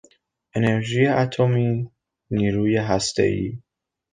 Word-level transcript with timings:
انرژی 0.55 1.01
اتمی، 1.23 1.71
نیروی 2.37 2.75
هستهای 2.89 3.49